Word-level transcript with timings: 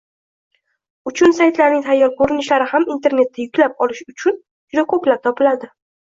Uchun 1.09 1.33
saytlarning 1.39 1.83
tayyor 1.89 2.13
ko’rinishlari 2.21 2.67
ham 2.71 2.87
internetda 2.95 3.43
yuklab 3.45 3.75
olish 3.87 4.01
uchun 4.13 4.39
juda 4.39 4.85
ko’plab 4.95 5.21
topiladi 5.29 5.71